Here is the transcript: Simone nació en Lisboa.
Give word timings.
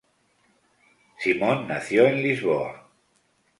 Simone 1.19 1.67
nació 1.67 2.07
en 2.07 2.23
Lisboa. 2.23 2.89